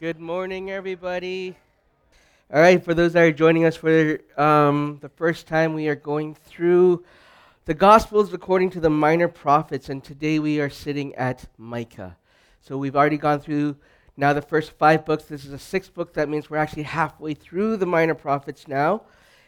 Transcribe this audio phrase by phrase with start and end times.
[0.00, 1.56] Good morning, everybody.
[2.54, 5.96] All right, for those that are joining us for um, the first time, we are
[5.96, 7.04] going through
[7.64, 12.16] the Gospels according to the minor prophets, and today we are sitting at Micah.
[12.60, 13.74] So we've already gone through
[14.16, 15.24] now the first five books.
[15.24, 16.14] This is a sixth book.
[16.14, 19.02] That means we're actually halfway through the minor prophets now.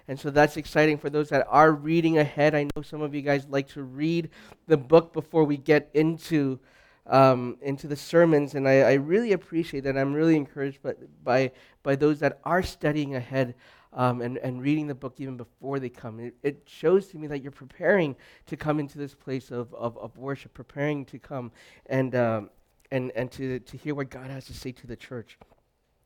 [0.08, 2.56] And so that's exciting for those that are reading ahead.
[2.56, 4.30] I know some of you guys like to read
[4.66, 6.58] the book before we get into
[7.06, 9.96] um, into the sermons, and I, I, really appreciate that.
[9.96, 10.94] I'm really encouraged by,
[11.24, 13.54] by, by those that are studying ahead
[13.92, 16.20] um, and, and reading the book even before they come.
[16.20, 19.98] It, it, shows to me that you're preparing to come into this place of, of,
[19.98, 21.50] of worship, preparing to come
[21.86, 22.50] and, um,
[22.92, 25.38] and, and to, to hear what God has to say to the church.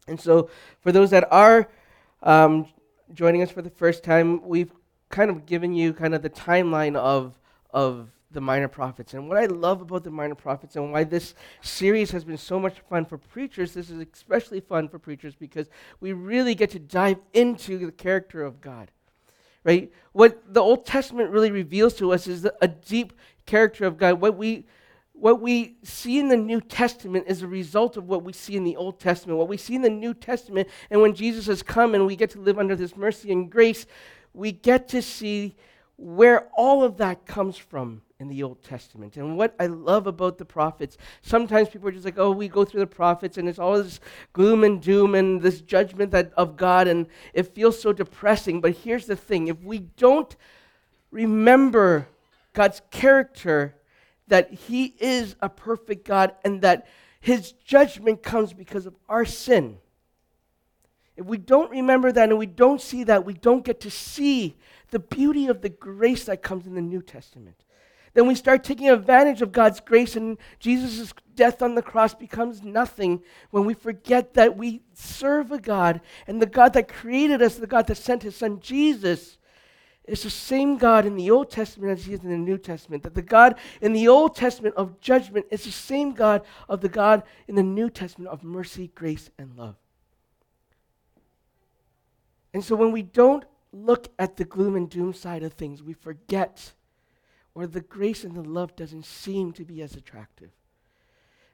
[0.06, 0.50] And so,
[0.80, 1.68] for those that are
[2.22, 2.66] um,
[3.12, 4.72] joining us for the first time, we've
[5.08, 7.38] kind of given you kind of the timeline of,
[7.70, 9.14] of the minor prophets.
[9.14, 12.60] And what I love about the minor prophets and why this series has been so
[12.60, 15.68] much fun for preachers, this is especially fun for preachers because
[16.00, 18.90] we really get to dive into the character of God.
[19.64, 19.90] Right?
[20.12, 23.14] What the Old Testament really reveals to us is a deep
[23.46, 24.20] character of God.
[24.20, 24.66] What we
[25.14, 28.64] what we see in the New Testament is a result of what we see in
[28.64, 29.38] the Old Testament.
[29.38, 32.30] What we see in the New Testament, and when Jesus has come and we get
[32.30, 33.86] to live under this mercy and grace,
[34.34, 35.54] we get to see
[35.96, 39.18] where all of that comes from in the Old Testament.
[39.18, 42.64] And what I love about the prophets, sometimes people are just like, oh, we go
[42.64, 44.00] through the prophets and it's all this
[44.32, 48.62] gloom and doom and this judgment that, of God, and it feels so depressing.
[48.62, 50.34] But here's the thing if we don't
[51.10, 52.08] remember
[52.54, 53.76] God's character,
[54.28, 56.86] that He is a perfect God and that
[57.20, 59.76] His judgment comes because of our sin.
[61.14, 64.56] If we don't remember that and we don't see that, we don't get to see
[64.90, 67.63] the beauty of the grace that comes in the New Testament
[68.14, 72.62] then we start taking advantage of God's grace, and Jesus' death on the cross becomes
[72.62, 77.56] nothing when we forget that we serve a God, and the God that created us,
[77.56, 79.38] the God that sent his son Jesus,
[80.04, 83.02] is the same God in the Old Testament as he is in the New Testament.
[83.02, 86.90] That the God in the Old Testament of judgment is the same God of the
[86.90, 89.76] God in the New Testament of mercy, grace, and love.
[92.52, 95.94] And so when we don't look at the gloom and doom side of things, we
[95.94, 96.74] forget
[97.54, 100.50] or the grace and the love doesn't seem to be as attractive.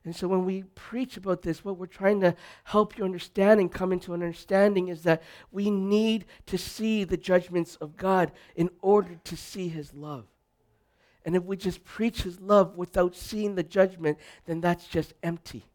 [0.04, 2.34] And so when we preach about this, what we're trying to
[2.64, 5.22] help you understand and come into an understanding is that
[5.52, 10.24] we need to see the judgments of God in order to see his love.
[11.26, 14.16] And if we just preach his love without seeing the judgment,
[14.46, 15.66] then that's just empty.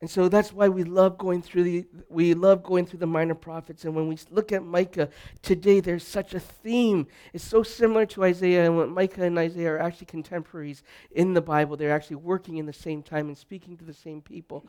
[0.00, 3.34] And so that's why we love going through the we love going through the minor
[3.34, 3.84] prophets.
[3.84, 5.08] And when we look at Micah
[5.40, 7.06] today, there's such a theme.
[7.32, 11.76] It's so similar to Isaiah, and Micah and Isaiah are actually contemporaries in the Bible.
[11.76, 14.66] They're actually working in the same time and speaking to the same people.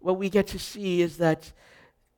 [0.00, 1.52] What we get to see is that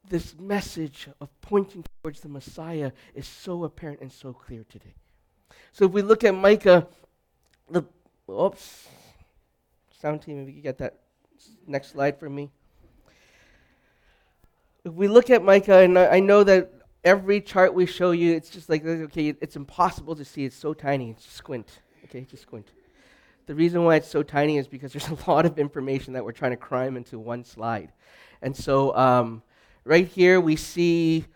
[0.09, 4.94] this message of pointing towards the Messiah is so apparent and so clear today.
[5.72, 6.86] So if we look at Micah,
[7.69, 7.82] the
[8.31, 8.88] oops,
[10.00, 11.03] sound team, if you could get that
[11.66, 12.50] Next slide for me.
[14.84, 16.71] If we look at Micah, and I know that
[17.05, 20.44] every chart we show you, it's just like, okay, it's impossible to see.
[20.44, 21.15] It's so tiny.
[21.15, 21.81] Just squint.
[22.04, 22.69] Okay, just squint.
[23.47, 26.33] The reason why it's so tiny is because there's a lot of information that we're
[26.33, 27.93] trying to cram into one slide.
[28.43, 29.43] And so um,
[29.84, 31.27] right here we see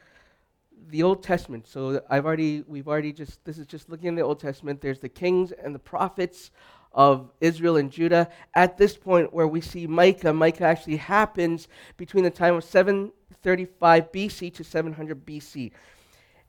[0.88, 1.66] the Old Testament.
[1.66, 4.80] So I've already, we've already just, this is just looking at the Old Testament.
[4.80, 6.50] There's the kings and the prophets
[6.92, 8.28] of Israel and Judah.
[8.54, 14.12] At this point, where we see Micah, Micah actually happens between the time of 735
[14.12, 15.72] BC to 700 BC.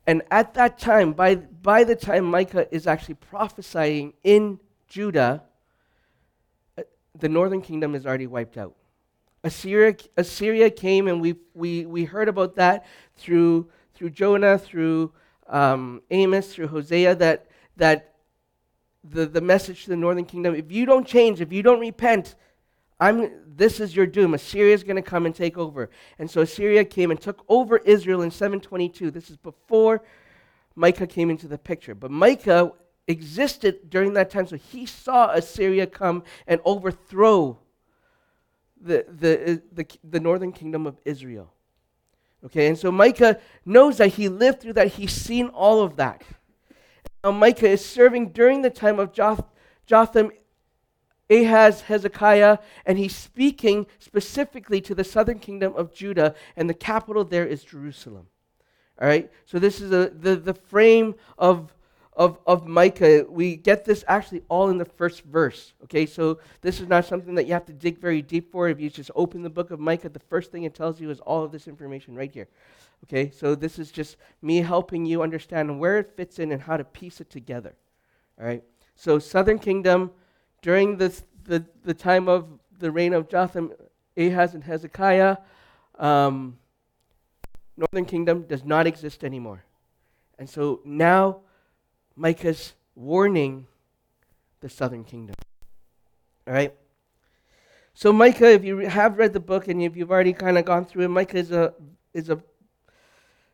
[0.07, 5.43] And at that time, by, by the time Micah is actually prophesying in Judah,
[6.77, 6.83] uh,
[7.17, 8.75] the northern kingdom is already wiped out.
[9.43, 12.85] Assyria, Assyria came, and we, we, we heard about that
[13.17, 15.13] through, through Jonah, through
[15.47, 17.47] um, Amos, through Hosea, that,
[17.77, 18.08] that
[19.03, 22.35] the, the message to the northern kingdom if you don't change, if you don't repent,
[22.99, 24.33] I'm, this is your doom.
[24.33, 25.89] Assyria is going to come and take over.
[26.17, 29.09] And so Assyria came and took over Israel in 722.
[29.11, 30.01] This is before
[30.75, 31.95] Micah came into the picture.
[31.95, 32.73] But Micah
[33.07, 37.57] existed during that time, so he saw Assyria come and overthrow
[38.81, 41.51] the, the, uh, the, the northern kingdom of Israel.
[42.45, 46.23] Okay, and so Micah knows that he lived through that, he's seen all of that.
[47.23, 49.49] Now, Micah is serving during the time of Joth-
[49.85, 50.31] Jotham,
[51.29, 57.23] Ahaz, Hezekiah, and he's speaking specifically to the southern kingdom of Judah, and the capital
[57.23, 58.27] there is Jerusalem.
[59.01, 59.31] All right?
[59.45, 61.73] So, this is a, the, the frame of,
[62.19, 65.71] of, of Micah, we get this actually all in the first verse.
[65.85, 68.67] Okay, so this is not something that you have to dig very deep for.
[68.67, 71.21] If you just open the book of Micah, the first thing it tells you is
[71.21, 72.49] all of this information right here.
[73.05, 76.75] Okay, so this is just me helping you understand where it fits in and how
[76.75, 77.73] to piece it together.
[78.37, 78.63] All right,
[78.95, 80.11] so southern kingdom
[80.61, 82.49] during this, the, the time of
[82.79, 83.71] the reign of Jotham,
[84.17, 85.37] Ahaz, and Hezekiah,
[85.97, 86.57] um,
[87.77, 89.63] northern kingdom does not exist anymore.
[90.37, 91.43] And so now
[92.19, 93.65] Micah's warning
[94.59, 95.35] the southern kingdom.
[96.45, 96.75] All right?
[97.93, 100.83] So Micah, if you have read the book and if you've already kind of gone
[100.83, 101.73] through it, Micah is a,
[102.13, 102.43] is a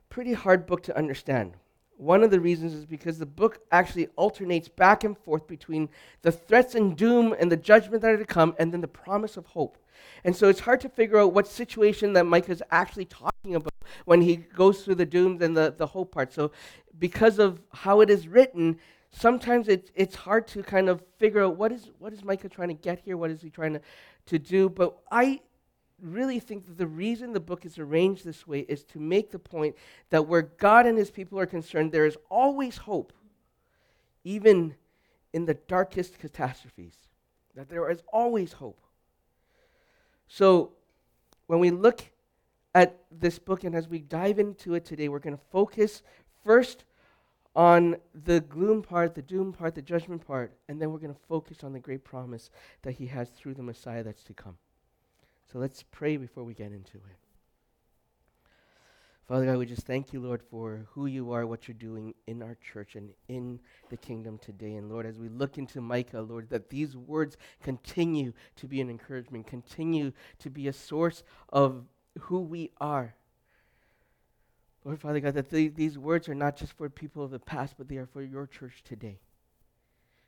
[0.09, 1.53] pretty hard book to understand.
[1.97, 5.88] One of the reasons is because the book actually alternates back and forth between
[6.23, 9.38] the threats and doom and the judgment that are to come and then the promise
[9.38, 9.77] of hope.
[10.23, 13.74] And so it's hard to figure out what situation that Micah is actually talking about
[14.06, 16.33] when he goes through the dooms and the, the hope part.
[16.33, 16.51] So
[16.97, 18.80] because of how it is written,
[19.12, 22.69] sometimes it, it's hard to kind of figure out what is, what is Micah trying
[22.69, 23.18] to get here?
[23.18, 23.81] What is he trying to,
[24.27, 24.69] to do?
[24.69, 25.42] But I
[26.01, 29.39] really think that the reason the book is arranged this way is to make the
[29.39, 29.75] point
[30.09, 33.13] that where God and his people are concerned, there is always hope,
[34.24, 34.75] even
[35.33, 36.95] in the darkest catastrophes.
[37.56, 38.81] That there is always hope.
[40.27, 40.74] So,
[41.47, 42.03] when we look
[42.75, 46.04] at this book and as we dive into it today, we're going to focus
[46.44, 46.83] first
[47.56, 47.95] on
[48.25, 51.63] the gloom part, the doom part, the judgment part, and then we're going to focus
[51.63, 52.50] on the great promise
[52.81, 54.57] that he has through the Messiah that's to come.
[55.51, 57.18] So let's pray before we get into it.
[59.25, 62.44] Father God, we just thank you, Lord, for who you are, what you're doing in
[62.44, 64.75] our church and in the kingdom today.
[64.75, 68.89] And Lord, as we look into Micah, Lord, that these words continue to be an
[68.89, 71.86] encouragement, continue to be a source of
[72.21, 73.15] who we are.
[74.83, 77.88] Lord, Father God, that these words are not just for people of the past, but
[77.88, 79.19] they are for your church today.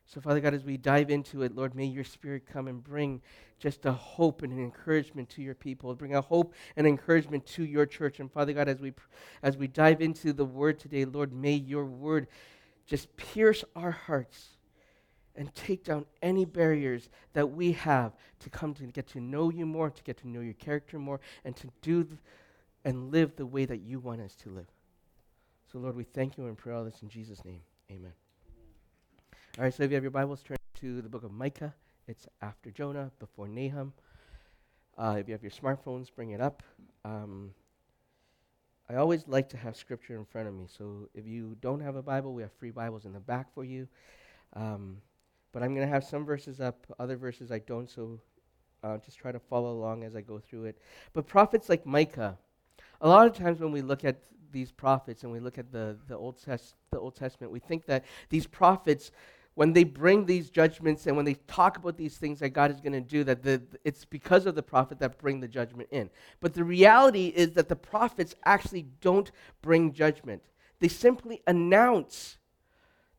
[0.04, 3.20] So, Father God, as we dive into it, Lord, may your Spirit come and bring
[3.58, 5.94] just a hope and an encouragement to your people.
[5.94, 8.18] Bring a hope and encouragement to your church.
[8.18, 8.94] And Father God, as we
[9.42, 12.26] as we dive into the Word today, Lord, may your Word
[12.86, 14.56] just pierce our hearts
[15.38, 19.64] and take down any barriers that we have to come to get to know you
[19.64, 22.18] more, to get to know your character more, and to do th-
[22.84, 24.66] and live the way that you want us to live.
[25.70, 27.60] So, Lord, we thank you and pray all this in Jesus' name.
[27.90, 28.12] Amen.
[29.56, 31.74] All right, so if you have your Bibles, turn to the book of Micah.
[32.08, 33.92] It's after Jonah, before Nahum.
[34.96, 36.62] Uh, if you have your smartphones, bring it up.
[37.04, 37.52] Um,
[38.90, 40.66] I always like to have scripture in front of me.
[40.66, 43.64] So if you don't have a Bible, we have free Bibles in the back for
[43.64, 43.86] you.
[44.54, 44.96] Um,
[45.52, 48.20] but I'm going to have some verses up, other verses I don't, so
[48.82, 50.78] uh, just try to follow along as I go through it.
[51.12, 52.38] But prophets like Micah,
[53.00, 55.96] a lot of times when we look at these prophets and we look at the,
[56.08, 59.10] the, Old, Test, the Old Testament, we think that these prophets
[59.58, 62.80] when they bring these judgments and when they talk about these things that God is
[62.80, 66.10] going to do, that the, it's because of the prophet that bring the judgment in.
[66.38, 70.44] But the reality is that the prophets actually don't bring judgment.
[70.78, 72.38] They simply announce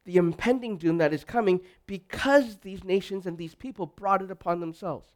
[0.10, 4.60] the impending doom that is coming because these nations and these people brought it upon
[4.60, 5.08] themselves.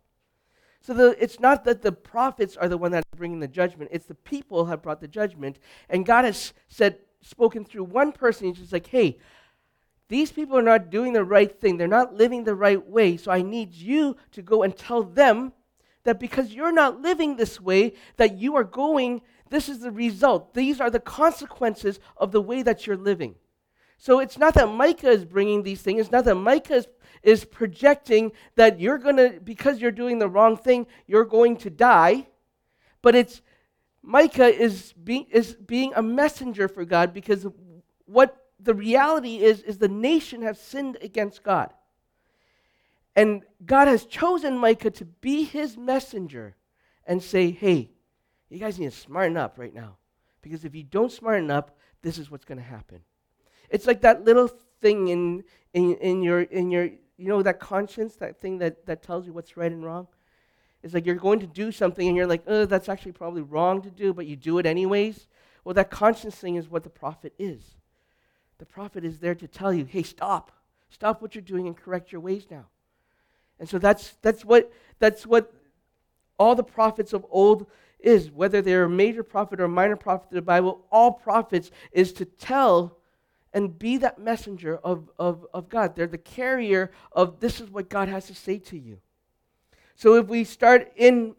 [0.82, 3.90] So the, it's not that the prophets are the one that are bringing the judgment;
[3.92, 5.58] it's the people have brought the judgment,
[5.90, 8.48] and God has said, spoken through one person.
[8.48, 9.18] He's just like, "Hey,
[10.10, 11.78] these people are not doing the right thing.
[11.78, 13.18] They're not living the right way.
[13.18, 15.54] So I need you to go and tell them
[16.04, 20.54] that because you're not living this way, that you are going, this is the result.
[20.54, 23.34] These are the consequences of the way that you're living.
[23.98, 26.02] So it's not that Micah is bringing these things.
[26.02, 26.88] It's not that Micah is,
[27.22, 31.70] is projecting that you're going to, because you're doing the wrong thing, you're going to
[31.70, 32.28] die.
[33.02, 33.42] But it's
[34.02, 37.48] Micah is being, is being a messenger for God because
[38.06, 41.74] what the reality is is the nation have sinned against God.
[43.16, 46.56] And God has chosen Micah to be his messenger
[47.06, 47.92] and say, "Hey,
[48.50, 49.98] you guys need to smarten up right now.
[50.42, 53.02] Because if you don't smarten up, this is what's going to happen."
[53.74, 54.48] It's like that little
[54.82, 59.02] thing in, in, in, your, in your, you know, that conscience, that thing that, that
[59.02, 60.08] tells you what's right and wrong.
[60.84, 63.82] It's like you're going to do something and you're like, oh, that's actually probably wrong
[63.82, 65.28] to do, but you do it anyways.
[65.66, 67.64] Well, that conscience thing is what the prophet is.
[68.60, 70.52] The prophet is there to tell you, hey, stop.
[70.92, 72.68] Stop what you're doing and correct your ways now.
[73.60, 75.52] And so that's, that's, what, that's what
[76.38, 77.66] all the prophets of old
[78.00, 78.30] is.
[78.30, 82.14] Whether they're a major prophet or a minor prophet in the Bible, all prophets is
[82.14, 82.98] to tell
[83.54, 85.96] and be that messenger of, of, of God.
[85.96, 89.00] They're the carrier of this is what God has to say to you.
[89.96, 91.36] So if we start in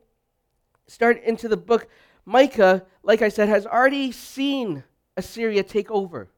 [0.86, 1.88] start into the book,
[2.24, 4.84] Micah, like I said, has already seen
[5.16, 6.28] Assyria take over.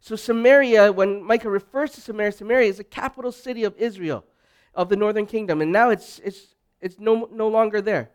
[0.00, 4.24] So, Samaria, when Micah refers to Samaria, Samaria is the capital city of Israel,
[4.74, 5.60] of the northern kingdom.
[5.60, 8.10] And now it's, it's, it's no, no longer there.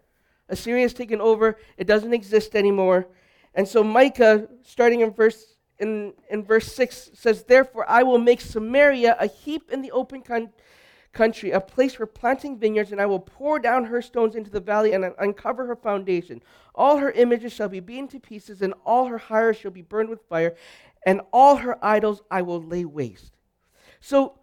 [0.47, 3.07] Assyria has taken over, it doesn't exist anymore.
[3.53, 5.50] And so, Micah, starting in verse,
[5.81, 10.21] in, in verse 6, says, Therefore, I will make Samaria a heap in the open
[10.21, 10.53] country
[11.13, 14.59] country, a place for planting vineyards, and I will pour down her stones into the
[14.59, 16.41] valley and uncover her foundation.
[16.73, 20.09] All her images shall be beaten to pieces, and all her hires shall be burned
[20.09, 20.55] with fire,
[21.05, 23.33] and all her idols I will lay waste.
[23.99, 24.39] So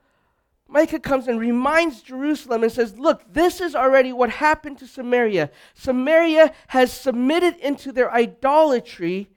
[0.69, 5.51] Micah comes and reminds Jerusalem and says, Look, this is already what happened to Samaria.
[5.75, 9.31] Samaria has submitted into their idolatry.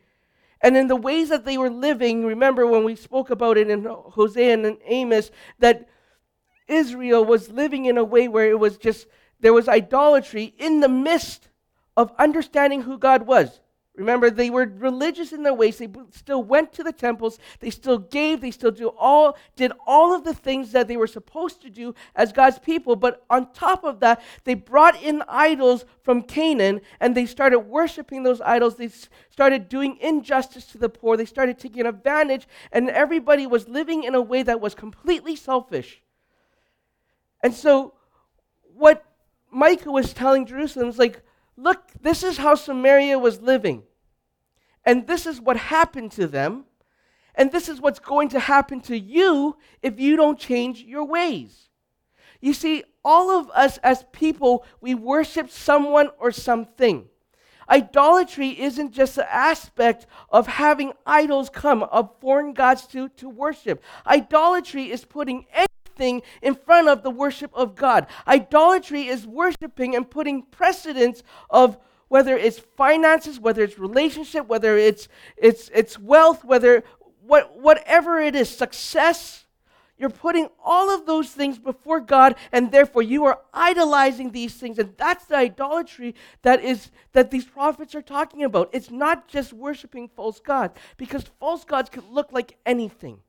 [0.62, 3.86] And in the ways that they were living, remember when we spoke about it in
[3.86, 5.88] Hosea and Amos, that
[6.68, 9.08] Israel was living in a way where it was just,
[9.40, 11.50] there was idolatry in the midst
[11.98, 13.60] of understanding who God was.
[13.96, 15.78] Remember, they were religious in their ways.
[15.78, 17.38] They still went to the temples.
[17.60, 18.40] They still gave.
[18.40, 21.94] They still do all, did all of the things that they were supposed to do
[22.16, 22.96] as God's people.
[22.96, 28.24] But on top of that, they brought in idols from Canaan and they started worshiping
[28.24, 28.78] those idols.
[28.78, 28.90] They
[29.30, 31.18] started doing injustice to the poor.
[31.18, 36.02] They started taking advantage, and everybody was living in a way that was completely selfish.
[37.44, 37.94] And so,
[38.74, 39.04] what
[39.52, 41.24] Micah was telling Jerusalem is like,
[41.62, 43.84] look, this is how Samaria was living.
[44.84, 46.66] And this is what happened to them.
[47.36, 51.70] And this is what's going to happen to you if you don't change your ways.
[52.42, 57.08] You see, all of us as people, we worship someone or something.
[57.70, 63.82] Idolatry isn't just an aspect of having idols come, of foreign gods to, to worship.
[64.06, 65.46] Idolatry is putting
[65.92, 68.08] anything in front of the worship of God.
[68.28, 75.08] Idolatry is worshiping and putting precedence of whether it's finances, whether it's relationship, whether it's
[75.38, 76.84] it's it's wealth, whether
[77.22, 79.46] what whatever it is, success.
[79.98, 84.80] You're putting all of those things before God, and therefore you are idolizing these things.
[84.80, 88.72] And that's the idolatry that is that these prophets are talking about.
[88.74, 93.20] It's not just worshiping false gods, because false gods can look like anything.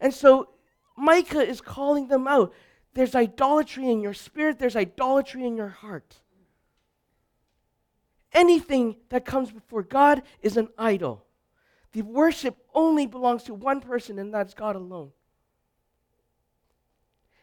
[0.00, 0.50] And so
[0.96, 2.52] Micah is calling them out.
[2.94, 6.16] There's idolatry in your spirit, there's idolatry in your heart.
[8.32, 11.24] Anything that comes before God is an idol.
[11.92, 15.12] The worship only belongs to one person, and that's God alone.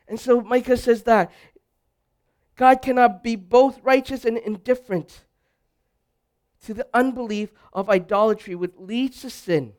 [0.08, 1.32] And so Micah says that
[2.56, 5.24] God cannot be both righteous and indifferent
[6.66, 9.74] to the unbelief of idolatry, which leads to sin.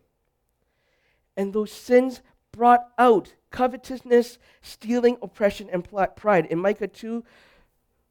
[1.36, 2.20] And those sins
[2.54, 6.46] brought out covetousness, stealing, oppression, and pride.
[6.46, 7.25] In Micah 2,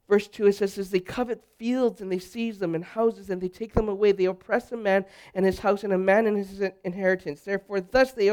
[0.10, 3.48] verse 2, it says, they covet fields and they seize them and houses and they
[3.48, 6.62] take them away, they oppress a man and his house and a man and his
[6.84, 7.42] inheritance.
[7.42, 8.32] Therefore, thus they.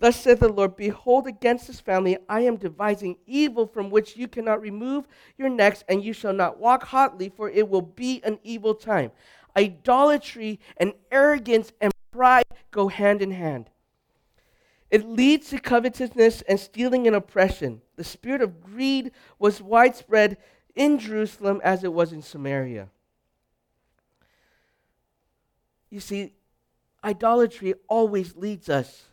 [0.00, 4.26] Thus saith the Lord, Behold, against this family I am devising evil from which you
[4.26, 5.06] cannot remove
[5.38, 9.12] your necks, and you shall not walk hotly, for it will be an evil time.
[9.56, 13.70] Idolatry and arrogance and pride go hand in hand.
[14.94, 17.82] It leads to covetousness and stealing and oppression.
[17.96, 19.10] The spirit of greed
[19.40, 20.36] was widespread
[20.76, 22.90] in Jerusalem as it was in Samaria.
[25.90, 26.34] You see,
[27.02, 29.06] idolatry always leads us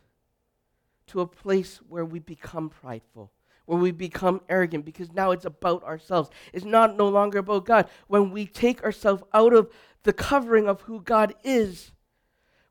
[1.07, 3.31] to a place where we become prideful,
[3.65, 6.29] where we become arrogant, because now it's about ourselves.
[6.53, 7.89] It's not no longer about God.
[8.05, 9.67] When we take ourselves out of
[10.03, 11.91] the covering of who God is,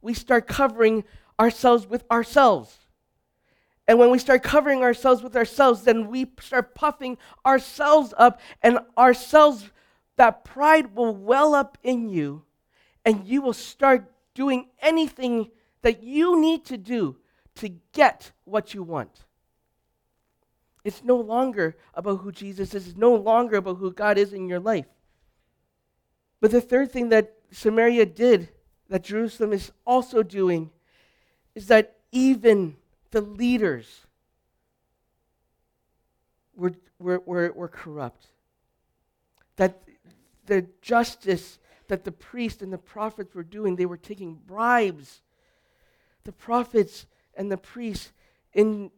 [0.00, 1.02] we start covering
[1.40, 2.79] ourselves with ourselves.
[3.90, 8.78] And when we start covering ourselves with ourselves, then we start puffing ourselves up, and
[8.96, 9.68] ourselves,
[10.14, 12.44] that pride will well up in you,
[13.04, 15.50] and you will start doing anything
[15.82, 17.16] that you need to do
[17.56, 19.24] to get what you want.
[20.84, 24.48] It's no longer about who Jesus is, it's no longer about who God is in
[24.48, 24.86] your life.
[26.40, 28.50] But the third thing that Samaria did,
[28.88, 30.70] that Jerusalem is also doing,
[31.56, 32.76] is that even
[33.10, 34.06] the leaders
[36.56, 38.26] were, were, were, were corrupt.
[39.56, 39.82] That
[40.46, 41.58] the justice
[41.90, 45.22] that the priests and the prophets were doing, they were taking bribes.
[46.24, 48.12] The prophets and the priests
[48.52, 48.92] in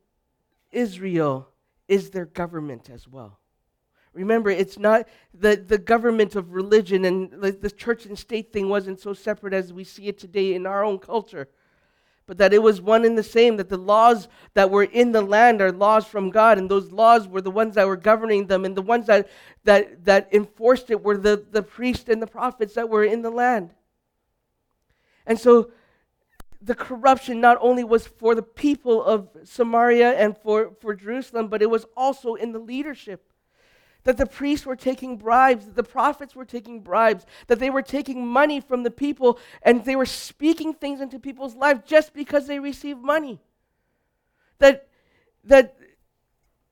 [0.71, 1.49] Israel
[1.89, 3.39] is their government as well.
[4.13, 8.69] Remember, it's not the, the government of religion and the, the church and state thing
[8.69, 11.49] wasn't so separate as we see it today in our own culture
[12.33, 15.21] but that it was one and the same, that the laws that were in the
[15.21, 18.65] land are laws from God, and those laws were the ones that were governing them,
[18.65, 19.29] and the ones that,
[19.65, 23.29] that, that enforced it were the, the priests and the prophets that were in the
[23.29, 23.75] land.
[25.27, 25.73] And so
[26.63, 31.61] the corruption not only was for the people of Samaria and for, for Jerusalem, but
[31.61, 33.31] it was also in the leadership.
[34.05, 37.83] That the priests were taking bribes, that the prophets were taking bribes, that they were
[37.83, 42.47] taking money from the people and they were speaking things into people's lives just because
[42.47, 43.41] they received money.
[44.59, 44.89] That,
[45.45, 45.77] that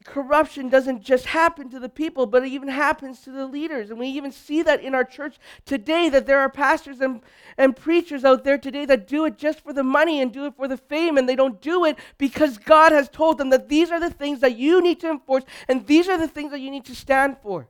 [0.05, 3.91] corruption doesn't just happen to the people, but it even happens to the leaders.
[3.91, 7.21] And we even see that in our church today that there are pastors and,
[7.59, 10.57] and preachers out there today that do it just for the money and do it
[10.57, 13.91] for the fame, and they don't do it because God has told them that these
[13.91, 16.71] are the things that you need to enforce and these are the things that you
[16.71, 17.69] need to stand for.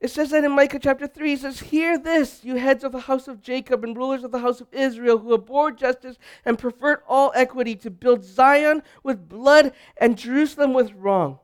[0.00, 3.00] It says that in Micah chapter 3, it says, Hear this, you heads of the
[3.00, 7.02] house of Jacob and rulers of the house of Israel, who abhor justice and pervert
[7.08, 11.40] all equity, to build Zion with blood and Jerusalem with wrong.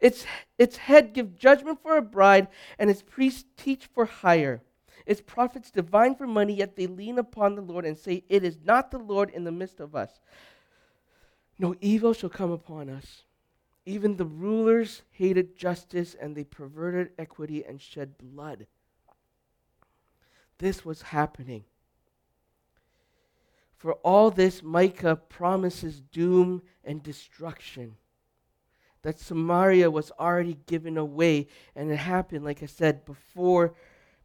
[0.00, 0.24] Its,
[0.56, 2.46] its head give judgment for a bride,
[2.78, 4.62] and its priests teach for hire.
[5.04, 8.58] Its prophets divine for money, yet they lean upon the Lord and say, It is
[8.64, 10.20] not the Lord in the midst of us.
[11.58, 13.22] No evil shall come upon us.
[13.86, 18.66] Even the rulers hated justice and they perverted equity and shed blood.
[20.58, 21.64] This was happening.
[23.76, 27.94] For all this, Micah promises doom and destruction.
[29.02, 33.74] That Samaria was already given away, and it happened, like I said, before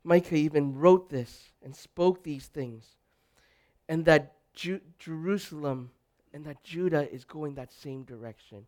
[0.03, 2.95] Micah even wrote this and spoke these things.
[3.87, 5.91] And that Ju- Jerusalem
[6.33, 8.65] and that Judah is going that same direction.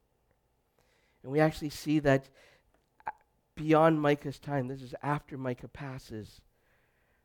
[1.24, 2.30] And we actually see that
[3.08, 3.12] uh,
[3.56, 6.42] beyond Micah's time, this is after Micah passes,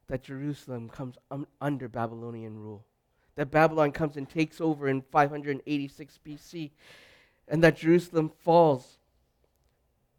[0.07, 2.85] that Jerusalem comes un- under Babylonian rule.
[3.35, 6.71] That Babylon comes and takes over in 586 BC,
[7.47, 8.99] and that Jerusalem falls.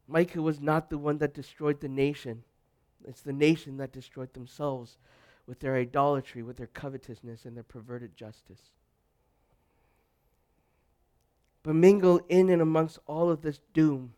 [0.07, 2.43] Micah was not the one that destroyed the nation,
[3.07, 4.97] it's the nation that destroyed themselves
[5.47, 8.71] with their idolatry, with their covetousness, and their perverted justice.
[11.63, 14.13] But mingle in and amongst all of this doom,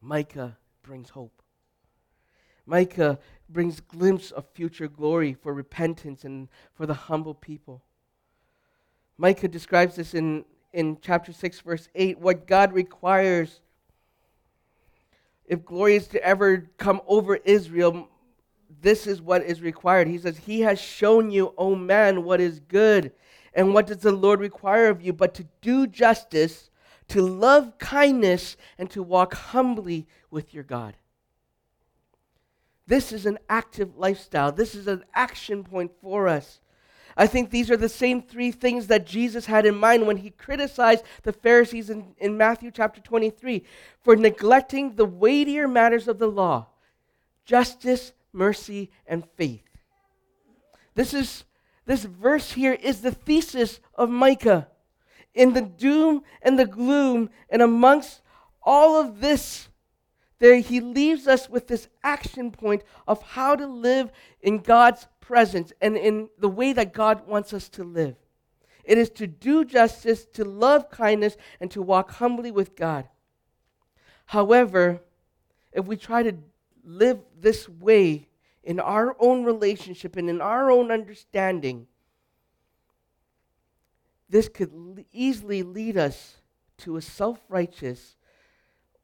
[0.00, 1.42] Micah brings hope.
[2.66, 7.82] Micah brings glimpse of future glory for repentance and for the humble people.
[9.16, 13.60] Micah describes this in, in chapter 6, verse 8, what God requires
[15.48, 18.08] if glory is to ever come over Israel,
[18.82, 20.08] this is what is required.
[20.08, 23.12] He says, He has shown you, O man, what is good
[23.56, 26.70] and what does the Lord require of you but to do justice,
[27.08, 30.94] to love kindness, and to walk humbly with your God?
[32.86, 34.52] This is an active lifestyle.
[34.52, 36.60] This is an action point for us.
[37.16, 40.28] I think these are the same three things that Jesus had in mind when he
[40.28, 43.64] criticized the Pharisees in, in Matthew chapter 23
[44.04, 46.66] for neglecting the weightier matters of the law
[47.46, 49.62] justice, mercy, and faith.
[50.94, 51.44] This is
[51.86, 54.68] this verse here is the thesis of Micah.
[55.34, 58.22] In the doom and the gloom, and amongst
[58.62, 59.68] all of this,
[60.38, 65.72] there he leaves us with this action point of how to live in God's presence
[65.80, 68.16] and in the way that God wants us to live.
[68.84, 73.08] It is to do justice, to love kindness, and to walk humbly with God.
[74.26, 75.02] However,
[75.72, 76.34] if we try to
[76.84, 78.28] live this way,
[78.66, 81.86] in our own relationship and in our own understanding,
[84.28, 86.38] this could easily lead us
[86.78, 88.16] to a self righteous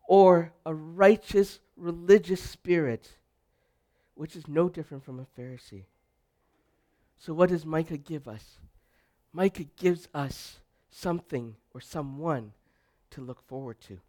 [0.09, 3.09] or a righteous religious spirit,
[4.17, 5.85] which is no different from a Pharisee.
[7.17, 8.59] So, what does Micah give us?
[9.33, 10.59] Micah gives us
[10.91, 12.53] something or someone
[13.13, 14.01] to look forward to.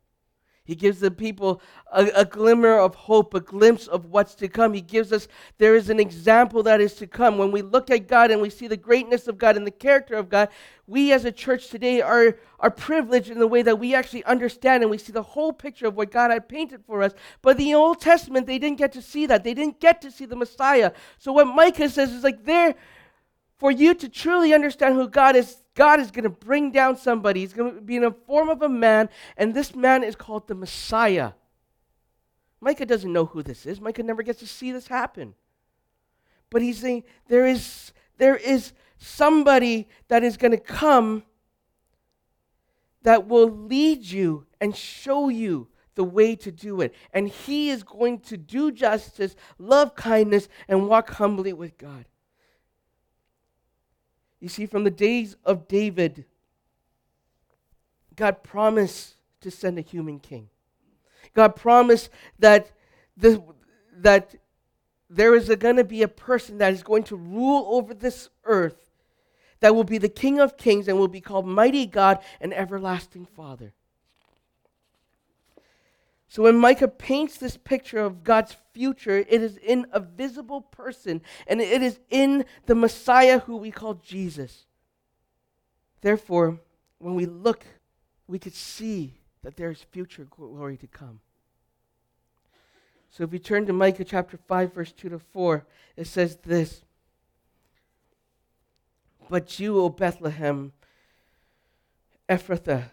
[0.65, 4.73] He gives the people a, a, glimmer of hope, a glimpse of what's to come.
[4.73, 7.37] He gives us, there is an example that is to come.
[7.37, 10.15] When we look at God and we see the greatness of God and the character
[10.15, 10.47] of God,
[10.87, 14.83] we as a church today are, are privileged in the way that we actually understand
[14.83, 17.11] and we see the whole picture of what God had painted for us.
[17.41, 19.43] But the Old Testament, they didn't get to see that.
[19.43, 20.93] They didn't get to see the Messiah.
[21.17, 22.75] So what Micah says is like, there,
[23.57, 27.41] for you to truly understand who God is, God is going to bring down somebody.
[27.41, 30.47] He's going to be in the form of a man, and this man is called
[30.47, 31.31] the Messiah.
[32.61, 33.81] Micah doesn't know who this is.
[33.81, 35.33] Micah never gets to see this happen.
[36.49, 41.23] But he's saying there is, there is somebody that is going to come
[43.01, 46.93] that will lead you and show you the way to do it.
[47.11, 52.05] And he is going to do justice, love kindness, and walk humbly with God.
[54.43, 56.25] You see, from the days of David,
[58.13, 60.49] God promised to send a human king.
[61.33, 62.69] God promised that
[63.15, 63.41] the,
[63.95, 64.35] that
[65.09, 68.91] there is going to be a person that is going to rule over this earth
[69.61, 73.25] that will be the King of Kings and will be called Mighty God and Everlasting
[73.25, 73.71] Father.
[76.27, 81.21] So when Micah paints this picture of God's future, it is in a visible person,
[81.47, 84.65] and it is in the Messiah who we call Jesus.
[86.01, 86.59] Therefore,
[86.97, 87.65] when we look,
[88.27, 91.19] we could see that there is future glory to come.
[93.11, 96.81] So if we turn to Micah chapter 5, verse 2 to 4, it says this
[99.29, 100.73] But you, O Bethlehem,
[102.27, 102.89] Ephrathah,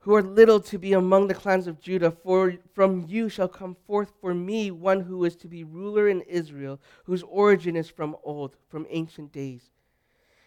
[0.00, 3.76] who are little to be among the clans of Judah, for from you shall come
[3.86, 8.16] forth for me one who is to be ruler in Israel, whose origin is from
[8.22, 9.70] old, from ancient days.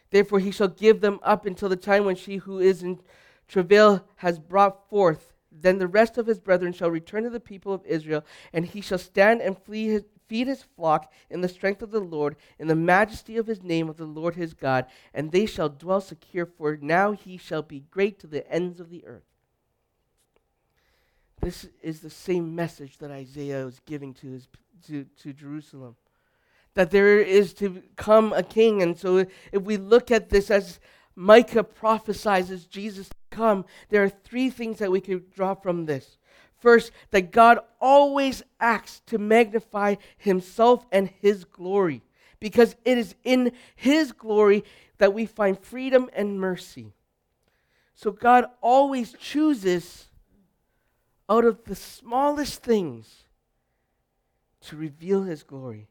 [0.09, 2.99] Therefore he shall give them up until the time when she who is in
[3.47, 7.73] travail has brought forth then the rest of his brethren shall return to the people
[7.73, 11.91] of Israel, and he shall stand and his, feed his flock in the strength of
[11.91, 15.45] the Lord, in the majesty of his name of the Lord his God, and they
[15.45, 19.30] shall dwell secure, for now he shall be great to the ends of the earth.
[21.41, 24.47] This is the same message that Isaiah was giving to, his,
[24.88, 25.95] to, to Jerusalem.
[26.75, 28.82] That there is to come a king.
[28.82, 30.80] And so if we look at this as
[31.15, 36.17] Micah prophesies Jesus to come, there are three things that we can draw from this.
[36.60, 42.04] First, that God always acts to magnify himself and his glory,
[42.39, 44.63] because it is in his glory
[44.99, 46.93] that we find freedom and mercy.
[47.95, 50.08] So God always chooses
[51.31, 53.23] out of the smallest things
[54.59, 55.87] to reveal his glory.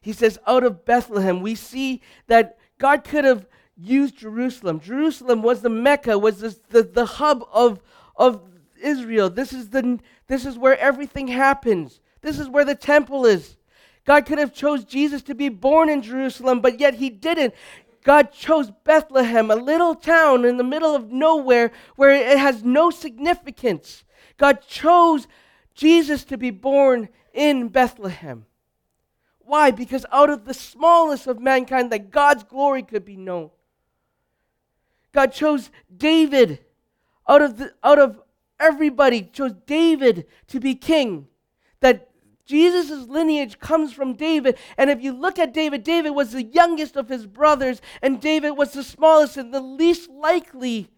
[0.00, 3.46] He says, out of Bethlehem, we see that God could have
[3.76, 4.80] used Jerusalem.
[4.80, 7.82] Jerusalem was the Mecca, was the, the hub of,
[8.16, 8.40] of
[8.82, 9.28] Israel.
[9.28, 12.00] This is, the, this is where everything happens.
[12.22, 13.58] This is where the temple is.
[14.06, 17.52] God could have chose Jesus to be born in Jerusalem, but yet he didn't.
[18.02, 22.88] God chose Bethlehem, a little town in the middle of nowhere where it has no
[22.88, 24.04] significance.
[24.36, 25.26] God chose
[25.74, 28.46] Jesus to be born in Bethlehem.
[29.40, 29.70] Why?
[29.70, 33.50] Because out of the smallest of mankind, that God's glory could be known.
[35.12, 36.60] God chose David
[37.28, 38.20] out of, the, out of
[38.58, 41.28] everybody, chose David to be king.
[41.80, 42.10] That
[42.46, 44.58] Jesus' lineage comes from David.
[44.76, 48.52] And if you look at David, David was the youngest of his brothers, and David
[48.52, 50.90] was the smallest and the least likely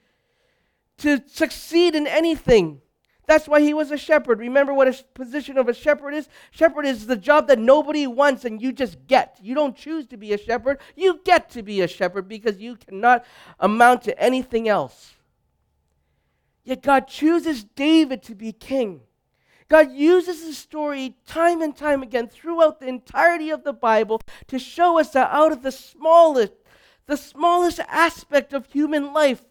[0.99, 2.81] to succeed in anything.
[3.27, 4.39] That's why he was a shepherd.
[4.39, 6.29] Remember what a position of a shepherd is?
[6.53, 9.39] Shepherd is the job that nobody wants and you just get.
[9.43, 10.79] You don't choose to be a shepherd.
[10.95, 13.25] You get to be a shepherd because you cannot
[13.59, 15.15] amount to anything else.
[16.62, 19.01] Yet God chooses David to be king.
[19.69, 24.59] God uses the story time and time again throughout the entirety of the Bible to
[24.59, 26.53] show us that out of the smallest,
[27.07, 29.45] the smallest aspect of human life,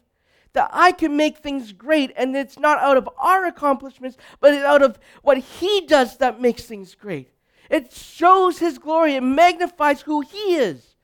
[0.55, 4.81] that I can make things great, and it's not out of our accomplishments, but out
[4.81, 7.29] of what He does that makes things great.
[7.69, 10.95] It shows His glory, it magnifies who He is.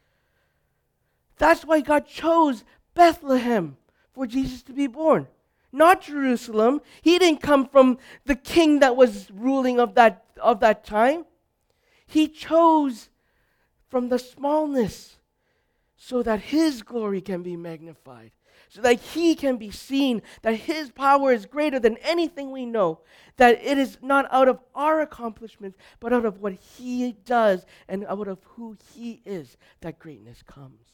[1.37, 3.77] That's why God chose Bethlehem
[4.13, 5.27] for Jesus to be born,
[5.71, 6.81] not Jerusalem.
[7.01, 11.25] He didn't come from the king that was ruling of that, of that time.
[12.05, 13.09] He chose
[13.89, 15.17] from the smallness
[15.97, 18.31] so that His glory can be magnified
[18.71, 23.01] so that he can be seen, that his power is greater than anything we know,
[23.35, 28.05] that it is not out of our accomplishments, but out of what he does and
[28.05, 30.87] out of who he is that greatness comes.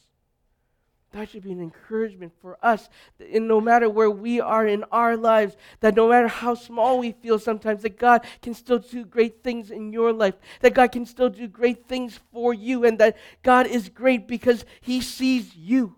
[1.12, 2.88] That should be an encouragement for us,
[3.20, 7.12] in no matter where we are in our lives, that no matter how small we
[7.12, 11.06] feel sometimes, that God can still do great things in your life, that God can
[11.06, 15.94] still do great things for you, and that God is great because He sees you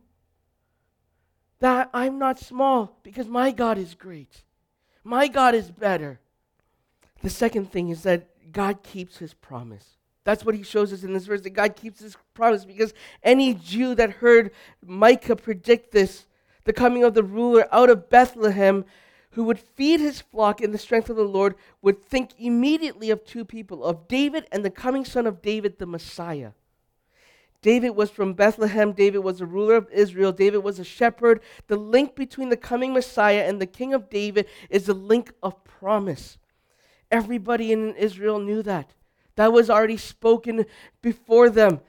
[1.60, 4.42] that I'm not small because my God is great.
[5.04, 6.20] My God is better.
[7.22, 9.96] The second thing is that God keeps his promise.
[10.24, 12.92] That's what he shows us in this verse that God keeps his promise because
[13.22, 14.50] any Jew that heard
[14.84, 16.26] Micah predict this,
[16.64, 18.84] the coming of the ruler out of Bethlehem,
[19.32, 23.24] who would feed his flock in the strength of the Lord, would think immediately of
[23.24, 26.52] two people of David and the coming son of David, the Messiah.
[27.62, 28.92] David was from Bethlehem.
[28.92, 30.32] David was a ruler of Israel.
[30.32, 31.40] David was a shepherd.
[31.66, 35.62] The link between the coming Messiah and the king of David is a link of
[35.64, 36.38] promise.
[37.10, 38.94] Everybody in Israel knew that.
[39.36, 40.64] That was already spoken
[41.02, 41.80] before them.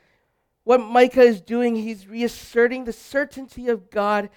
[0.63, 4.29] What Micah is doing, he's reasserting the certainty of God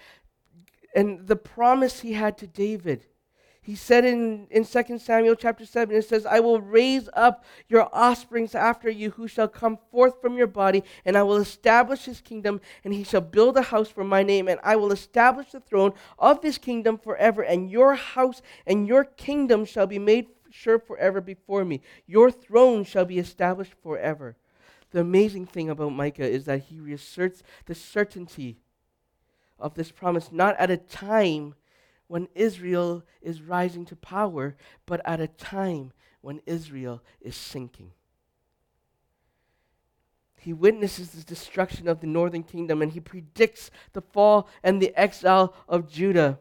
[0.94, 3.06] and the promise he had to David.
[3.64, 7.88] He said in, in 2 Samuel chapter 7, it says, I will raise up your
[7.96, 12.20] offsprings after you, who shall come forth from your body, and I will establish his
[12.20, 15.60] kingdom, and he shall build a house for my name, and I will establish the
[15.60, 20.78] throne of his kingdom forever, and your house and your kingdom shall be made sure
[20.78, 21.80] forever before me.
[22.06, 24.36] Your throne shall be established forever.
[24.90, 28.58] The amazing thing about Micah is that he reasserts the certainty
[29.58, 31.54] of this promise, not at a time
[32.06, 37.92] when Israel is rising to power, but at a time when Israel is sinking.
[40.36, 44.94] He witnesses the destruction of the northern kingdom and he predicts the fall and the
[44.94, 46.38] exile of Judah.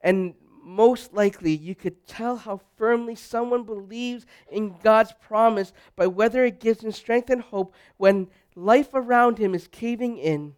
[0.00, 6.44] And most likely, you could tell how firmly someone believes in God's promise by whether
[6.44, 10.54] it gives him strength and hope when life around him is caving in.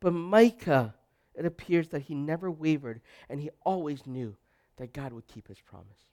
[0.00, 0.94] But Micah
[1.34, 4.36] it appears that he never wavered and he always knew
[4.76, 6.06] that God would keep his promise.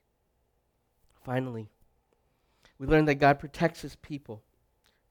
[1.24, 1.70] Finally,
[2.78, 4.42] we learn that God protects his people.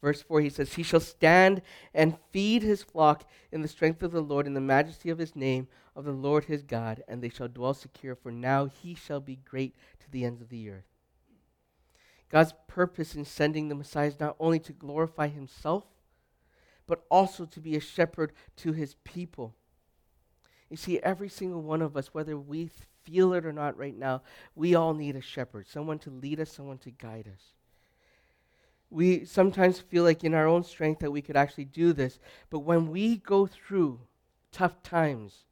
[0.02, 1.62] Verse 4, he says, He shall stand
[1.94, 5.36] and feed his flock in the strength of the Lord, in the majesty of his
[5.36, 9.20] name, of the Lord his God, and they shall dwell secure, for now he shall
[9.20, 10.86] be great to the ends of the earth.
[12.30, 15.84] God's purpose in sending the Messiah is not only to glorify himself,
[16.88, 19.56] but also to be a shepherd to his people.
[20.70, 22.70] You see, every single one of us, whether we
[23.04, 24.22] feel it or not right now,
[24.56, 27.42] we all need a shepherd, someone to lead us, someone to guide us.
[28.92, 32.60] We sometimes feel like in our own strength that we could actually do this, but
[32.60, 34.00] when we go through
[34.52, 35.44] tough times,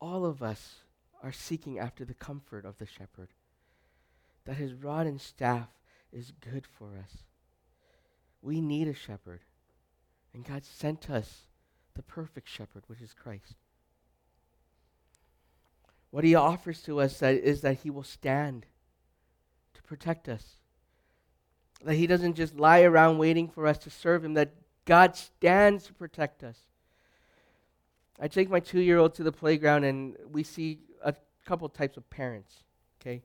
[0.00, 0.76] all of us
[1.22, 3.28] are seeking after the comfort of the shepherd,
[4.44, 5.68] that his rod and staff
[6.12, 7.24] is good for us.
[8.42, 9.40] We need a shepherd,
[10.34, 11.46] and God sent us
[11.96, 13.54] the perfect shepherd, which is Christ.
[16.10, 18.66] What he offers to us that is that he will stand
[19.74, 20.56] to protect us.
[21.84, 24.54] That he doesn't just lie around waiting for us to serve him, that
[24.84, 26.58] God stands to protect us.
[28.18, 31.96] I take my two year old to the playground and we see a couple types
[31.96, 32.62] of parents,
[33.00, 33.22] okay?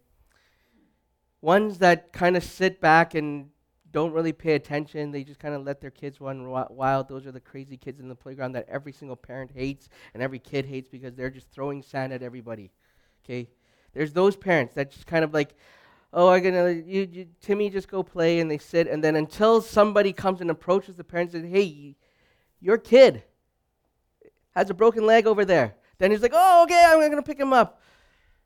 [1.42, 3.50] Ones that kind of sit back and
[3.92, 5.12] don't really pay attention.
[5.12, 7.08] They just kind of let their kids run wild.
[7.08, 10.40] Those are the crazy kids in the playground that every single parent hates and every
[10.40, 12.72] kid hates because they're just throwing sand at everybody.
[13.24, 13.50] Okay?
[13.94, 15.56] There's those parents that just kind of like,
[16.14, 19.62] oh, I'm gonna, you, you, Timmy, just go play, and they sit, and then until
[19.62, 21.96] somebody comes and approaches the parents and says, hey,
[22.60, 23.24] your kid
[24.56, 25.76] has a broken leg over there.
[25.98, 27.82] Then he's like, oh, okay, I'm gonna pick him up.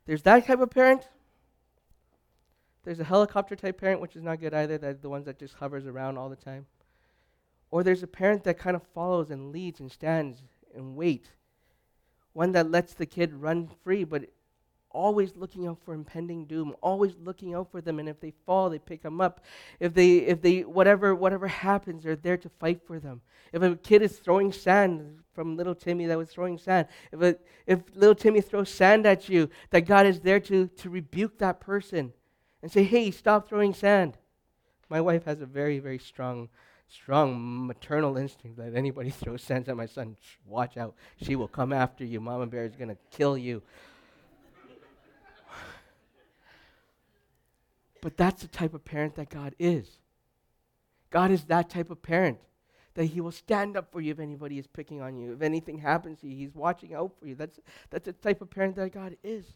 [0.06, 1.08] There's that type of parent.
[2.86, 5.54] There's a helicopter type parent, which is not good either, that the ones that just
[5.54, 6.66] hovers around all the time.
[7.72, 10.38] Or there's a parent that kind of follows and leads and stands
[10.72, 11.30] and waits.
[12.32, 14.26] One that lets the kid run free, but
[14.90, 18.70] always looking out for impending doom, always looking out for them, and if they fall,
[18.70, 19.44] they pick them up.
[19.80, 23.20] If they, if they, whatever, whatever happens, they're there to fight for them.
[23.52, 27.36] If a kid is throwing sand from little Timmy that was throwing sand, if a,
[27.66, 31.58] if little Timmy throws sand at you, that God is there to to rebuke that
[31.58, 32.12] person
[32.66, 34.18] and say, hey, stop throwing sand.
[34.88, 36.48] My wife has a very, very strong,
[36.88, 40.96] strong maternal instinct that anybody throws sand at my son, watch out.
[41.22, 42.20] She will come after you.
[42.20, 43.62] Mama bear is going to kill you.
[48.02, 49.86] but that's the type of parent that God is.
[51.10, 52.40] God is that type of parent
[52.94, 55.34] that he will stand up for you if anybody is picking on you.
[55.34, 57.36] If anything happens to you, he's watching out for you.
[57.36, 59.54] That's, that's the type of parent that God is.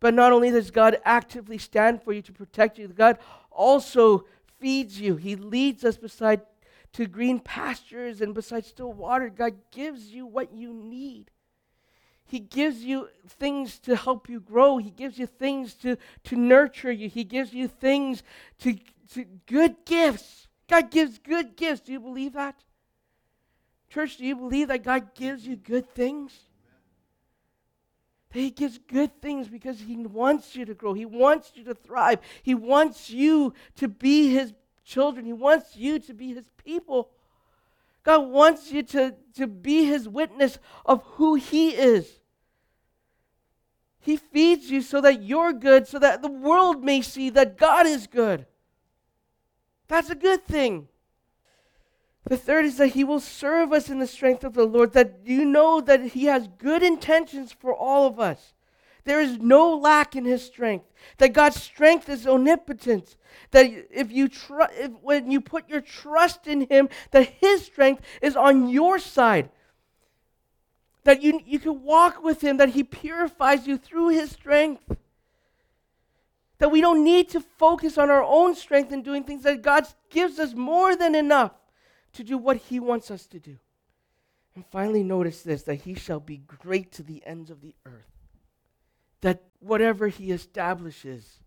[0.00, 3.18] But not only does God actively stand for you to protect you, God
[3.50, 4.24] also
[4.58, 5.16] feeds you.
[5.16, 6.42] He leads us beside
[6.92, 9.28] to green pastures and beside still water.
[9.28, 11.30] God gives you what you need.
[12.24, 14.76] He gives you things to help you grow.
[14.78, 17.08] He gives you things to, to nurture you.
[17.08, 18.22] He gives you things
[18.60, 18.76] to,
[19.14, 20.48] to good gifts.
[20.68, 21.80] God gives good gifts.
[21.80, 22.62] Do you believe that?
[23.88, 26.32] Church, do you believe that God gives you good things?
[28.32, 30.92] That He gives good things because He wants you to grow.
[30.92, 32.20] He wants you to thrive.
[32.42, 34.52] He wants you to be His
[34.84, 35.24] children.
[35.24, 37.10] He wants you to be His people.
[38.04, 42.20] God wants you to, to be His witness of who He is.
[44.00, 47.86] He feeds you so that you're good, so that the world may see that God
[47.86, 48.46] is good.
[49.88, 50.88] That's a good thing.
[52.28, 55.20] The third is that he will serve us in the strength of the Lord, that
[55.24, 58.52] you know that he has good intentions for all of us.
[59.04, 60.84] There is no lack in his strength.
[61.16, 63.16] That God's strength is omnipotent.
[63.52, 68.02] That if you tr- if, when you put your trust in him, that his strength
[68.20, 69.48] is on your side.
[71.04, 74.94] that you, you can walk with Him, that He purifies you through His strength.
[76.58, 79.86] That we don't need to focus on our own strength in doing things, that God
[80.10, 81.52] gives us more than enough
[82.18, 83.56] to do what He wants us to do.
[84.54, 88.12] And finally, notice this that He shall be great to the ends of the earth.
[89.22, 91.38] That whatever He establishes,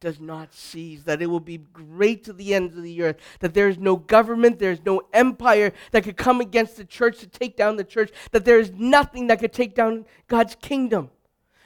[0.00, 3.54] does not cease, that it will be great to the ends of the earth, that
[3.54, 7.26] there is no government, there is no empire that could come against the church to
[7.26, 11.10] take down the church, that there is nothing that could take down God's kingdom,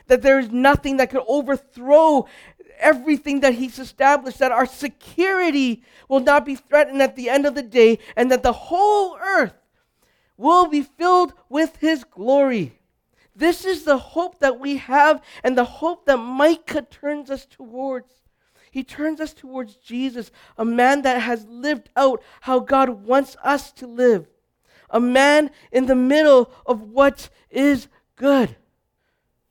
[0.07, 2.27] that there is nothing that could overthrow
[2.81, 7.55] everything that He's established, that our security will not be threatened at the end of
[7.55, 9.55] the day, and that the whole earth
[10.37, 12.73] will be filled with His glory.
[13.35, 18.13] This is the hope that we have and the hope that Micah turns us towards.
[18.71, 23.73] He turns us towards Jesus, a man that has lived out how God wants us
[23.73, 24.27] to live,
[24.91, 28.57] a man in the middle of what is good.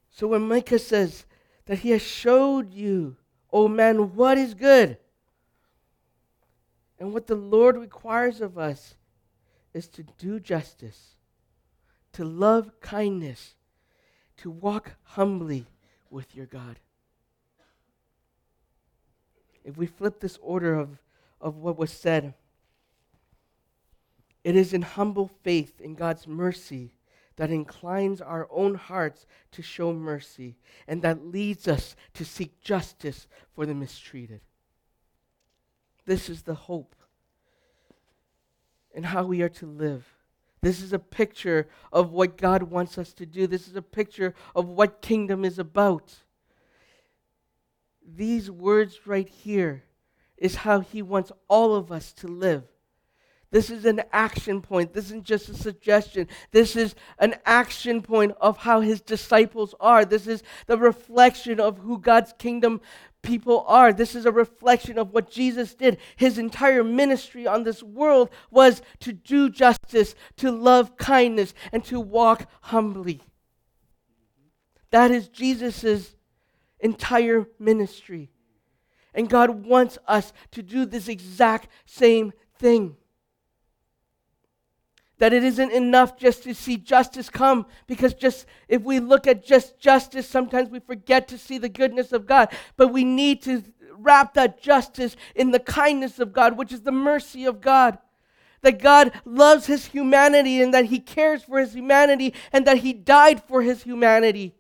[0.10, 1.26] So when Micah says
[1.70, 3.16] that he has showed you,
[3.54, 4.98] O oh man, what is good,
[6.98, 8.96] and what the Lord requires of us
[9.72, 11.16] is to do justice,
[12.14, 13.54] to love kindness,
[14.38, 15.68] to walk humbly
[16.10, 16.80] with your God.
[19.64, 20.98] If we flip this order of,
[21.40, 22.34] of what was said,
[24.44, 26.96] it is in humble faith in God's mercy
[27.40, 30.58] that inclines our own hearts to show mercy
[30.90, 34.42] and that leads us to seek justice for the mistreated.
[36.06, 36.96] This is the hope
[38.94, 40.06] and how we are to live.
[40.62, 43.48] This is a picture of what God wants us to do.
[43.48, 46.18] This is a picture of what kingdom is about
[48.16, 49.84] these words right here
[50.38, 52.64] is how he wants all of us to live.
[53.52, 54.94] This is an action point.
[54.94, 56.28] This isn't just a suggestion.
[56.52, 60.06] This is an action point of how his disciples are.
[60.06, 62.80] This is the reflection of who God's kingdom
[63.24, 63.92] people are.
[63.92, 65.98] This is a reflection of what Jesus did.
[66.16, 72.00] His entire ministry on this world was to do justice, to love kindness, and to
[72.00, 73.22] walk humbly.
[74.92, 76.16] That is Jesus's
[76.80, 78.30] entire ministry.
[79.14, 82.96] And God wants us to do this exact same thing.
[85.20, 89.46] That it isn't enough just to see justice come, because just if we look at
[89.46, 92.50] just justice, sometimes we forget to see the goodness of God.
[92.76, 93.64] But we need to
[93.98, 97.98] wrap that justice in the kindness of God, which is the mercy of God.
[98.62, 102.92] That God loves his humanity and that he cares for his humanity and that he
[102.92, 104.56] died for his humanity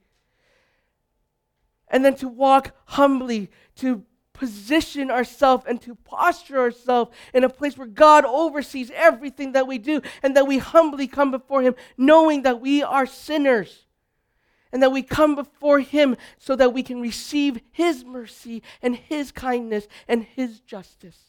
[1.90, 4.04] and then to walk humbly, to
[4.40, 9.78] position ourselves and to posture ourselves in a place where God oversees everything that we
[9.78, 13.86] do and that we humbly come before Him, knowing that we are sinners
[14.72, 19.34] and that we come before Him so that we can receive His mercy and His
[19.34, 21.20] kindness and His justice.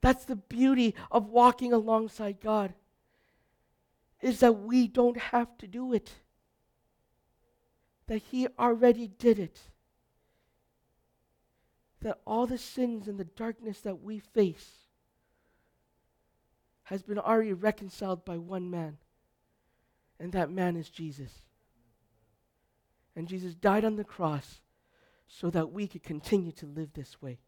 [0.00, 2.72] That's the beauty of walking alongside God,
[4.20, 6.12] is that we don't have to do it
[8.06, 9.58] that He already did it.
[12.02, 14.70] That all the sins and the darkness that we face
[16.84, 18.98] has been already reconciled by one man,
[20.18, 21.30] and that man is Jesus.
[23.14, 24.60] And Jesus died on the cross
[25.28, 27.38] so that we could continue to live this way.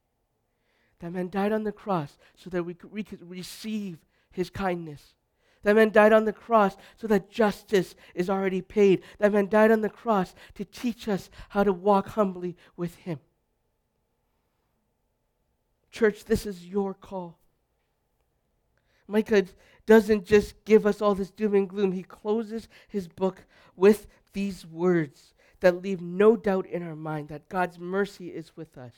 [1.00, 3.98] That man died on the cross so that we could, we could receive
[4.30, 5.14] his kindness.
[5.62, 9.02] That man died on the cross so that justice is already paid.
[9.18, 13.18] That man died on the cross to teach us how to walk humbly with him.
[15.94, 17.38] Church, this is your call.
[19.06, 19.44] Micah
[19.86, 23.44] doesn't just give us all this doom and gloom, he closes his book
[23.76, 28.76] with these words that leave no doubt in our mind that God's mercy is with
[28.76, 28.94] us.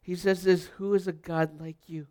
[0.00, 2.06] He says this Who is a God like you?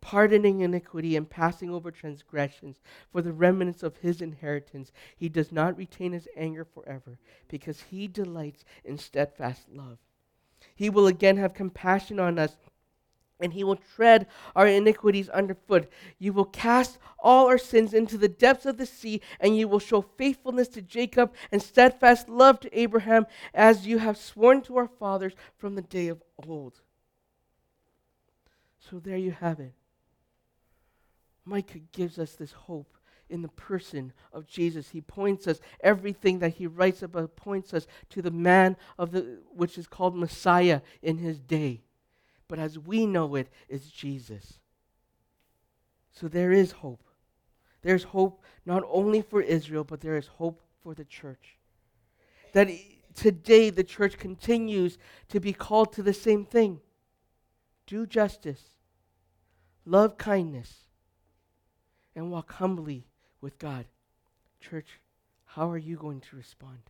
[0.00, 4.92] pardoning iniquity and passing over transgressions for the remnants of his inheritance.
[5.16, 9.98] He does not retain his anger forever, because he delights in steadfast love.
[10.74, 12.56] He will again have compassion on us,
[13.42, 14.26] and he will tread
[14.56, 15.90] our iniquities underfoot.
[16.18, 19.78] You will cast all our sins into the depths of the sea, and you will
[19.78, 24.88] show faithfulness to Jacob and steadfast love to Abraham, as you have sworn to our
[24.88, 26.80] fathers from the day of old.
[28.78, 29.74] So there you have it.
[31.44, 32.96] Micah gives us this hope
[33.28, 34.90] in the person of Jesus.
[34.90, 39.40] He points us, everything that he writes about points us to the man of the
[39.54, 41.80] which is called Messiah in his day.
[42.52, 44.58] But as we know it, is Jesus.
[46.10, 47.02] So there is hope.
[47.80, 51.56] There's hope not only for Israel, but there is hope for the church.
[52.52, 52.68] That
[53.14, 54.98] today the church continues
[55.30, 56.80] to be called to the same thing
[57.86, 58.62] do justice,
[59.86, 60.84] love kindness,
[62.14, 63.06] and walk humbly
[63.40, 63.86] with God.
[64.60, 65.00] Church,
[65.46, 66.80] how are you going to respond?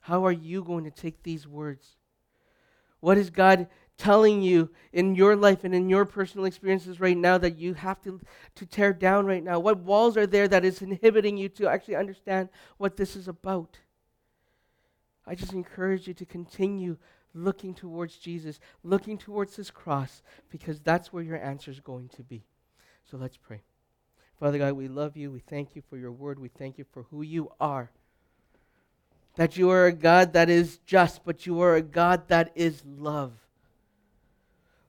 [0.00, 1.94] How are you going to take these words?
[3.06, 7.38] What is God telling you in your life and in your personal experiences right now
[7.38, 8.20] that you have to,
[8.56, 9.60] to tear down right now?
[9.60, 12.48] What walls are there that is inhibiting you to actually understand
[12.78, 13.78] what this is about?
[15.24, 16.96] I just encourage you to continue
[17.32, 22.24] looking towards Jesus, looking towards his cross, because that's where your answer is going to
[22.24, 22.42] be.
[23.08, 23.62] So let's pray.
[24.40, 25.30] Father God, we love you.
[25.30, 26.40] We thank you for your word.
[26.40, 27.92] We thank you for who you are.
[29.36, 32.82] That you are a God that is just, but you are a God that is
[32.84, 33.32] love.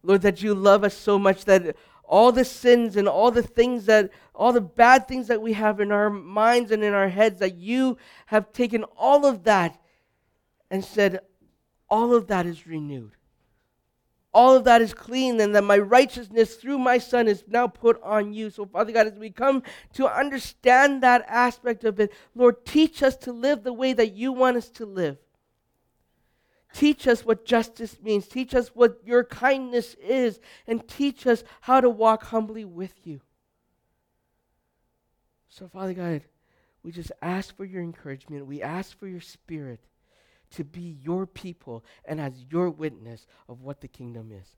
[0.04, 1.76] Lord, that you love us so much that
[2.06, 5.82] all the sins and all the things that, all the bad things that we have
[5.82, 9.78] in our minds and in our heads, that you have taken all of that
[10.72, 11.20] and said,
[11.90, 13.17] all of that is renewed.
[14.38, 18.00] All of that is clean, and that my righteousness through my Son is now put
[18.04, 18.52] on you.
[18.52, 19.64] So, Father God, as we come
[19.94, 24.32] to understand that aspect of it, Lord, teach us to live the way that you
[24.32, 25.18] want us to live.
[26.72, 28.28] Teach us what justice means.
[28.28, 30.40] Teach us what your kindness is.
[30.68, 33.22] And teach us how to walk humbly with you.
[35.50, 36.22] So, Father God,
[36.84, 38.46] we just ask for your encouragement.
[38.46, 39.80] We ask for your spirit
[40.52, 44.56] to be your people and as your witness of what the kingdom is.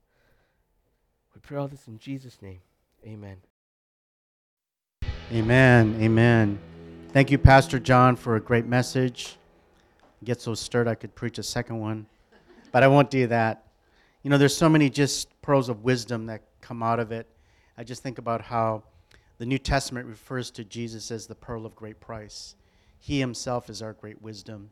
[1.34, 2.60] We pray all this in Jesus' name.
[3.04, 3.38] Amen.
[5.32, 5.96] Amen.
[6.00, 6.58] Amen.
[7.12, 9.36] Thank you, Pastor John, for a great message.
[10.20, 12.06] I get so stirred I could preach a second one,
[12.72, 13.66] but I won't do that.
[14.22, 17.26] You know, there's so many just pearls of wisdom that come out of it.
[17.78, 18.82] I just think about how
[19.38, 22.54] the New Testament refers to Jesus as the pearl of great price.
[22.98, 24.70] He himself is our great wisdom.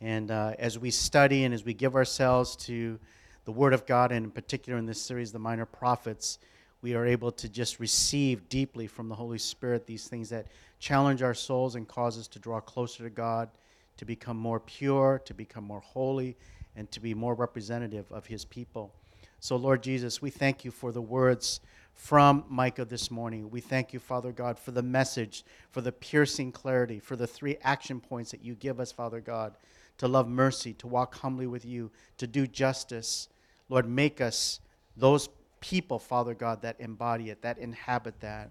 [0.00, 2.98] And uh, as we study and as we give ourselves to
[3.44, 6.38] the Word of God, and in particular in this series, the Minor Prophets,
[6.82, 10.46] we are able to just receive deeply from the Holy Spirit these things that
[10.78, 13.48] challenge our souls and cause us to draw closer to God,
[13.96, 16.36] to become more pure, to become more holy,
[16.76, 18.92] and to be more representative of His people.
[19.40, 21.60] So, Lord Jesus, we thank you for the words
[21.94, 23.48] from Micah this morning.
[23.48, 27.56] We thank you, Father God, for the message, for the piercing clarity, for the three
[27.62, 29.56] action points that you give us, Father God
[29.98, 33.28] to love mercy, to walk humbly with you, to do justice.
[33.68, 34.60] Lord, make us
[34.96, 35.28] those
[35.60, 38.50] people, Father God, that embody it, that inhabit that.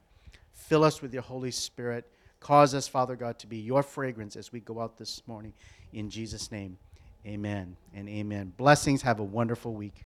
[0.53, 2.05] Fill us with your Holy Spirit.
[2.39, 5.53] Cause us, Father God, to be your fragrance as we go out this morning.
[5.93, 6.77] In Jesus' name,
[7.25, 8.53] amen and amen.
[8.57, 9.01] Blessings.
[9.01, 10.01] Have a wonderful week.